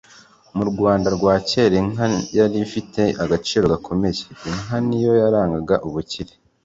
[0.57, 2.05] Mu Rwanda rwa kera inka
[2.37, 4.21] yari ifite agaciro gakomeye.
[4.49, 6.33] Inka ni yo yarangaga ubukire.